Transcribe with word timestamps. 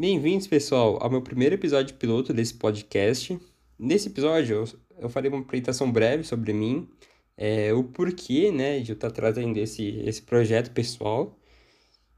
Bem-vindos, 0.00 0.46
pessoal, 0.46 0.96
ao 1.02 1.10
meu 1.10 1.20
primeiro 1.20 1.56
episódio 1.56 1.96
piloto 1.96 2.32
desse 2.32 2.54
podcast. 2.54 3.36
Nesse 3.76 4.06
episódio, 4.06 4.58
eu, 4.58 4.78
eu 4.96 5.08
farei 5.08 5.28
uma 5.28 5.40
apresentação 5.40 5.90
breve 5.90 6.22
sobre 6.22 6.52
mim, 6.52 6.88
é, 7.36 7.74
o 7.74 7.82
porquê, 7.82 8.52
né, 8.52 8.78
de 8.78 8.92
eu 8.92 8.94
estar 8.94 9.10
trazendo 9.10 9.56
esse, 9.56 9.98
esse 10.06 10.22
projeto 10.22 10.70
pessoal 10.70 11.36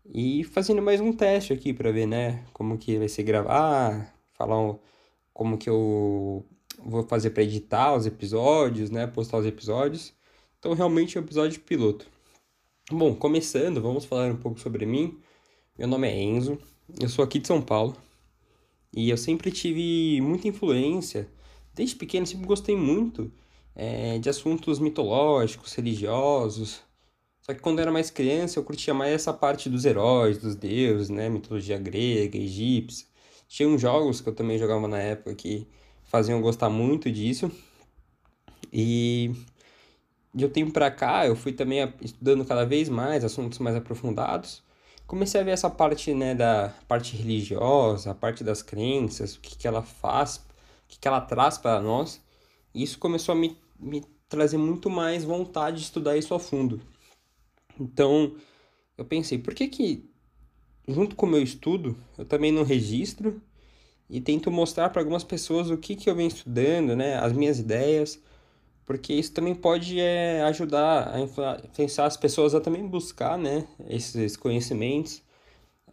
e 0.05 0.45
fazendo 0.45 0.83
mais 0.83 1.01
um 1.01 1.11
teste 1.11 1.55
aqui 1.55 1.73
para 1.73 1.91
ver, 1.91 2.05
né, 2.05 2.45
como 2.53 2.77
que 2.77 2.99
vai 2.99 3.09
ser 3.09 3.23
gravar, 3.23 4.15
falar 4.35 4.61
um, 4.61 4.79
como 5.33 5.57
que 5.57 5.71
eu 5.71 6.45
vou 6.85 7.03
fazer 7.05 7.31
para 7.31 7.45
editar 7.45 7.95
os 7.95 8.05
episódios, 8.05 8.91
né, 8.91 9.07
postar 9.07 9.39
os 9.39 9.47
episódios. 9.47 10.13
Então, 10.59 10.75
realmente 10.75 11.17
é 11.17 11.21
um 11.23 11.25
episódio 11.25 11.59
piloto. 11.63 12.07
Bom, 12.93 13.15
começando, 13.15 13.81
vamos 13.81 14.05
falar 14.05 14.31
um 14.31 14.37
pouco 14.37 14.61
sobre 14.61 14.85
mim. 14.85 15.19
Meu 15.79 15.89
nome 15.89 16.09
é 16.09 16.23
Enzo, 16.23 16.59
eu 16.99 17.09
sou 17.09 17.25
aqui 17.25 17.39
de 17.39 17.47
São 17.47 17.61
Paulo 17.61 17.97
e 18.95 19.11
eu 19.11 19.17
sempre 19.17 19.51
tive 19.51 20.21
muita 20.21 20.49
influência, 20.49 21.29
desde 21.75 21.95
pequeno 21.97 22.27
sempre 22.27 22.47
gostei 22.47 22.77
muito 22.77 23.31
é, 23.75 24.19
de 24.19 24.29
assuntos 24.29 24.79
mitológicos, 24.79 25.75
religiosos. 25.75 26.81
Só 27.41 27.55
que 27.55 27.61
quando 27.61 27.79
eu 27.79 27.83
era 27.83 27.93
mais 27.93 28.11
criança 28.11 28.59
eu 28.59 28.65
curtia 28.65 28.93
mais 28.93 29.13
essa 29.13 29.33
parte 29.33 29.69
dos 29.69 29.85
heróis, 29.85 30.39
dos 30.39 30.57
deuses, 30.57 31.09
né? 31.09 31.29
Mitologia 31.29 31.79
grega, 31.79 32.37
egípcia. 32.37 33.07
Tinha 33.49 33.69
uns 33.69 33.81
jogos 33.81 34.21
que 34.21 34.29
eu 34.29 34.35
também 34.35 34.59
jogava 34.59 34.87
na 34.89 34.99
época 34.99 35.35
que 35.35 35.67
faziam 36.05 36.41
gostar 36.43 36.69
muito 36.71 37.11
disso. 37.11 37.51
E 38.73 39.33
de 40.35 40.45
um 40.47 40.49
tempo 40.49 40.73
para 40.73 40.91
cá 40.91 41.27
eu 41.27 41.35
fui 41.35 41.53
também 41.53 41.93
estudando 42.03 42.45
cada 42.45 42.65
vez 42.65 42.89
mais 42.89 43.25
assuntos 43.25 43.59
mais 43.59 43.77
aprofundados 43.77 44.63
comecei 45.11 45.41
a 45.41 45.45
ver 45.45 45.51
essa 45.51 45.69
parte, 45.69 46.15
né, 46.15 46.37
da 46.37 46.73
parte 46.87 47.17
religiosa, 47.17 48.13
a 48.13 48.15
parte 48.15 48.45
das 48.45 48.63
crenças, 48.63 49.35
o 49.35 49.41
que, 49.41 49.59
que 49.59 49.67
ela 49.67 49.83
faz, 49.83 50.37
o 50.37 50.41
que, 50.87 51.01
que 51.01 51.09
ela 51.09 51.21
traz 51.21 51.59
para 51.59 51.81
nós. 51.81 52.23
E 52.73 52.85
isso 52.85 52.97
começou 52.97 53.33
a 53.33 53.37
me, 53.37 53.59
me 53.77 54.05
trazer 54.29 54.57
muito 54.57 54.89
mais 54.89 55.25
vontade 55.25 55.79
de 55.79 55.83
estudar 55.83 56.17
isso 56.17 56.33
a 56.33 56.39
fundo. 56.39 56.81
Então, 57.79 58.37
eu 58.97 59.05
pensei, 59.05 59.37
por 59.37 59.53
que 59.53 59.67
que, 59.67 60.09
junto 60.87 61.17
com 61.17 61.27
o 61.27 61.31
meu 61.31 61.43
estudo, 61.43 61.97
eu 62.17 62.25
também 62.25 62.53
não 62.53 62.63
registro 62.63 63.43
e 64.09 64.21
tento 64.21 64.49
mostrar 64.49 64.91
para 64.91 65.03
algumas 65.03 65.25
pessoas 65.25 65.71
o 65.71 65.77
que, 65.77 65.97
que 65.97 66.09
eu 66.09 66.15
venho 66.15 66.29
estudando, 66.29 66.95
né, 66.95 67.19
as 67.19 67.33
minhas 67.33 67.59
ideias, 67.59 68.23
porque 68.91 69.13
isso 69.13 69.33
também 69.33 69.55
pode 69.55 70.01
é, 70.01 70.43
ajudar 70.43 71.15
a 71.15 71.21
influenciar 71.21 72.07
as 72.07 72.17
pessoas 72.17 72.57
a 72.57 72.61
também 72.61 72.85
buscar 72.85 73.39
né, 73.39 73.65
esses 73.89 74.37
conhecimentos. 74.37 75.23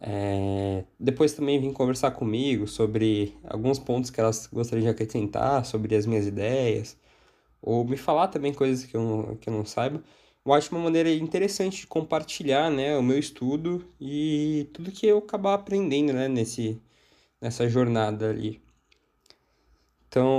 É, 0.00 0.82
depois 0.98 1.32
também 1.32 1.60
vim 1.60 1.72
conversar 1.72 2.10
comigo 2.10 2.66
sobre 2.66 3.38
alguns 3.44 3.78
pontos 3.78 4.10
que 4.10 4.20
elas 4.20 4.48
gostariam 4.48 4.82
de 4.86 4.90
acrescentar, 4.90 5.64
sobre 5.64 5.94
as 5.94 6.06
minhas 6.06 6.26
ideias, 6.26 6.96
ou 7.62 7.84
me 7.84 7.96
falar 7.96 8.26
também 8.26 8.52
coisas 8.52 8.84
que 8.84 8.96
eu 8.96 9.00
não, 9.00 9.36
que 9.36 9.48
eu 9.48 9.52
não 9.52 9.64
saiba. 9.64 10.02
Eu 10.44 10.52
acho 10.52 10.74
uma 10.74 10.82
maneira 10.82 11.08
interessante 11.08 11.82
de 11.82 11.86
compartilhar 11.86 12.68
né, 12.68 12.98
o 12.98 13.02
meu 13.02 13.16
estudo 13.16 13.86
e 14.00 14.68
tudo 14.72 14.90
que 14.90 15.06
eu 15.06 15.18
acabar 15.18 15.54
aprendendo 15.54 16.12
né, 16.12 16.26
nesse, 16.26 16.82
nessa 17.40 17.68
jornada 17.68 18.28
ali. 18.28 18.60
Então, 20.08 20.32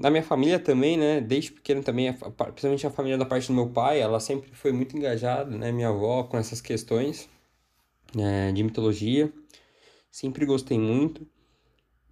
na 0.00 0.10
minha 0.10 0.22
família 0.22 0.58
também, 0.58 0.96
né, 0.96 1.20
desde 1.20 1.52
pequeno 1.52 1.82
também, 1.82 2.12
principalmente 2.12 2.86
a 2.86 2.90
família 2.90 3.18
da 3.18 3.24
parte 3.24 3.48
do 3.48 3.54
meu 3.54 3.68
pai, 3.68 4.00
ela 4.00 4.20
sempre 4.20 4.50
foi 4.52 4.72
muito 4.72 4.96
engajada, 4.96 5.56
né, 5.56 5.72
minha 5.72 5.88
avó, 5.88 6.24
com 6.24 6.36
essas 6.36 6.60
questões 6.60 7.28
é, 8.16 8.52
de 8.52 8.62
mitologia. 8.62 9.32
Sempre 10.10 10.46
gostei 10.46 10.78
muito. 10.78 11.26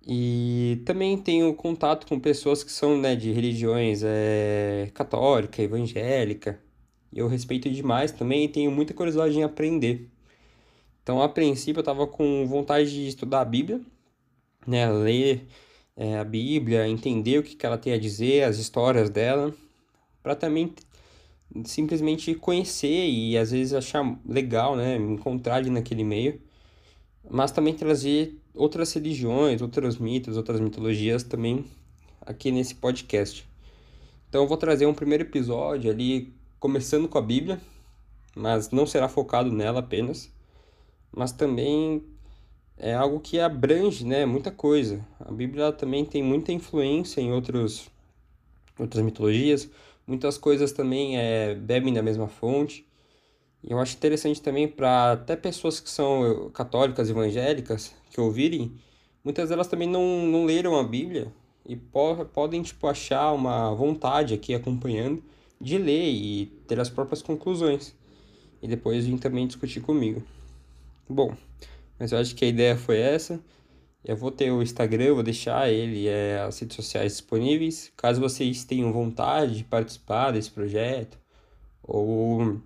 E 0.06 0.82
também 0.84 1.18
tenho 1.18 1.52
contato 1.54 2.06
com 2.06 2.20
pessoas 2.20 2.62
que 2.62 2.70
são, 2.70 2.96
né, 2.96 3.16
de 3.16 3.32
religiões 3.32 4.02
é, 4.04 4.90
católica, 4.94 5.60
evangélica. 5.62 6.60
Eu 7.12 7.26
respeito 7.28 7.68
demais 7.70 8.12
também 8.12 8.44
e 8.44 8.48
tenho 8.48 8.70
muita 8.70 8.94
curiosidade 8.94 9.36
em 9.36 9.42
aprender. 9.42 10.08
Então, 11.02 11.22
a 11.22 11.28
princípio, 11.28 11.78
eu 11.78 11.82
estava 11.82 12.06
com 12.06 12.46
vontade 12.46 12.90
de 12.90 13.08
estudar 13.08 13.40
a 13.40 13.44
Bíblia, 13.44 13.80
né, 14.66 14.90
ler 14.90 15.46
é, 15.96 16.18
a 16.18 16.24
Bíblia, 16.24 16.86
entender 16.86 17.38
o 17.38 17.42
que, 17.42 17.56
que 17.56 17.64
ela 17.64 17.78
tem 17.78 17.92
a 17.92 17.98
dizer, 17.98 18.44
as 18.44 18.58
histórias 18.58 19.08
dela, 19.08 19.54
para 20.22 20.36
também 20.36 20.74
simplesmente 21.64 22.34
conhecer 22.34 23.08
e 23.08 23.38
às 23.38 23.50
vezes 23.50 23.72
achar 23.72 24.18
legal, 24.26 24.76
né, 24.76 24.96
encontrar 24.96 25.56
ali 25.56 25.70
naquele 25.70 26.04
meio, 26.04 26.40
mas 27.28 27.50
também 27.50 27.74
trazer 27.74 28.36
outras 28.54 28.92
religiões, 28.92 29.62
outros 29.62 29.98
mitos, 29.98 30.36
outras 30.36 30.60
mitologias 30.60 31.22
também 31.22 31.64
aqui 32.20 32.50
nesse 32.50 32.74
podcast. 32.74 33.48
Então 34.28 34.42
eu 34.42 34.48
vou 34.48 34.56
trazer 34.56 34.86
um 34.86 34.94
primeiro 34.94 35.24
episódio 35.24 35.90
ali 35.90 36.34
começando 36.58 37.08
com 37.08 37.18
a 37.18 37.22
Bíblia, 37.22 37.60
mas 38.34 38.70
não 38.70 38.86
será 38.86 39.08
focado 39.08 39.50
nela 39.50 39.80
apenas, 39.80 40.30
mas 41.10 41.32
também 41.32 42.04
é 42.78 42.94
algo 42.94 43.20
que 43.20 43.40
abrange, 43.40 44.04
né, 44.04 44.26
muita 44.26 44.50
coisa. 44.50 45.04
A 45.20 45.32
Bíblia 45.32 45.72
também 45.72 46.04
tem 46.04 46.22
muita 46.22 46.52
influência 46.52 47.20
em 47.20 47.32
outros, 47.32 47.88
outras 48.78 49.02
mitologias, 49.02 49.68
muitas 50.06 50.36
coisas 50.38 50.72
também 50.72 51.18
é, 51.18 51.54
bebem 51.54 51.92
da 51.92 52.02
mesma 52.02 52.28
fonte. 52.28 52.86
E 53.62 53.72
eu 53.72 53.78
acho 53.78 53.96
interessante 53.96 54.40
também 54.42 54.68
para 54.68 55.12
até 55.12 55.34
pessoas 55.36 55.80
que 55.80 55.90
são 55.90 56.50
católicas, 56.52 57.10
evangélicas, 57.10 57.94
que 58.10 58.20
ouvirem, 58.20 58.72
muitas 59.24 59.48
delas 59.48 59.66
também 59.66 59.88
não, 59.88 60.26
não 60.26 60.44
leram 60.44 60.78
a 60.78 60.84
Bíblia 60.84 61.32
e 61.68 61.74
po 61.74 62.24
podem 62.26 62.62
tipo, 62.62 62.86
achar 62.86 63.32
uma 63.32 63.74
vontade 63.74 64.34
aqui 64.34 64.54
acompanhando 64.54 65.22
de 65.60 65.78
ler 65.78 66.10
e 66.10 66.46
ter 66.68 66.78
as 66.78 66.88
próprias 66.88 67.22
conclusões. 67.22 67.94
E 68.62 68.68
depois 68.68 69.04
vir 69.04 69.18
também 69.18 69.46
discutir 69.46 69.80
comigo. 69.80 70.22
Bom, 71.08 71.36
mas 71.98 72.12
eu 72.12 72.18
acho 72.18 72.34
que 72.34 72.44
a 72.44 72.48
ideia 72.48 72.76
foi 72.76 72.98
essa. 72.98 73.40
Eu 74.04 74.16
vou 74.16 74.30
ter 74.30 74.52
o 74.52 74.62
Instagram, 74.62 75.14
vou 75.14 75.22
deixar 75.22 75.68
ele, 75.68 76.06
é, 76.06 76.40
as 76.40 76.58
redes 76.60 76.76
sociais 76.76 77.12
disponíveis. 77.12 77.92
Caso 77.96 78.20
vocês 78.20 78.64
tenham 78.64 78.92
vontade 78.92 79.56
de 79.56 79.64
participar 79.64 80.30
desse 80.30 80.50
projeto 80.50 81.18
ou 81.82 82.60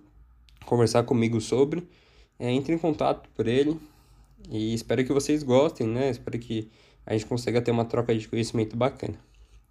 conversar 0.65 1.03
comigo 1.03 1.41
sobre, 1.41 1.87
é, 2.39 2.51
entre 2.51 2.73
em 2.73 2.77
contato 2.77 3.27
por 3.35 3.47
ele. 3.47 3.79
E 4.49 4.73
espero 4.73 5.03
que 5.03 5.13
vocês 5.13 5.43
gostem, 5.43 5.87
né? 5.87 6.09
Espero 6.09 6.37
que 6.37 6.69
a 7.05 7.13
gente 7.13 7.25
consiga 7.25 7.61
ter 7.61 7.71
uma 7.71 7.85
troca 7.85 8.15
de 8.15 8.27
conhecimento 8.27 8.75
bacana. 8.75 9.17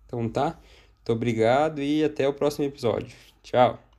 Então 0.06 0.28
tá? 0.28 0.58
Muito 0.96 1.12
obrigado 1.12 1.80
e 1.80 2.04
até 2.04 2.28
o 2.28 2.32
próximo 2.32 2.64
episódio. 2.64 3.16
Tchau! 3.42 3.89